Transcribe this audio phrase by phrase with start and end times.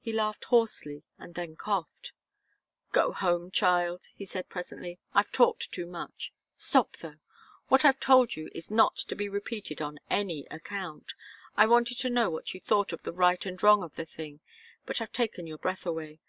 [0.00, 2.14] He laughed hoarsely and then coughed.
[2.90, 4.98] "Go home, child," he said, presently.
[5.12, 6.32] "I've talked too much.
[6.56, 7.18] Stop, though.
[7.68, 11.12] What I've told you is not to be repeated on any account.
[11.54, 14.40] I wanted to know what you thought of the right and wrong of the thing
[14.86, 16.20] but I've taken your breath away.